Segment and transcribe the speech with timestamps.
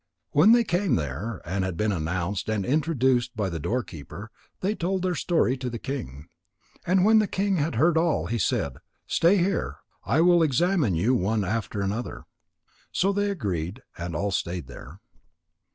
[0.31, 4.31] When they came there, and had been announced and introduced by the door keeper,
[4.61, 6.27] they told their story to the king.
[6.87, 9.75] And when the king had heard all, he said: "Stay here.
[10.03, 12.23] I will examine you one after another."
[12.91, 14.97] So they agreed and all stayed there.